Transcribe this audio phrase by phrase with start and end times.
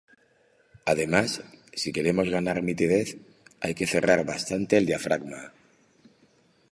[0.91, 1.43] Además,
[1.73, 3.17] si queremos ganar nitidez,
[3.59, 5.53] hay que cerrar bastante el diafragma.